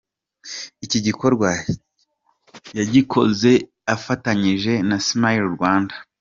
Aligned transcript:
Iki 0.85 0.99
gikorwa 1.07 1.49
yagikoze 2.77 3.51
ifatanyije 3.95 4.71
na 4.89 4.97
Smile 5.07 5.45
Rwanda. 5.57 5.95